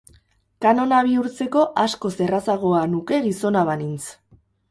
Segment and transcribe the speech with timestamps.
[0.65, 4.03] Kanona bihurtzeko askoz errazagoa nuke gizona banintz.